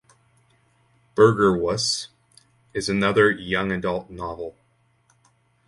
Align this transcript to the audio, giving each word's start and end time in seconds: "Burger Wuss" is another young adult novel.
"Burger 1.13 1.55
Wuss" 1.55 2.07
is 2.73 2.89
another 2.89 3.29
young 3.29 3.71
adult 3.71 4.09
novel. 4.09 4.55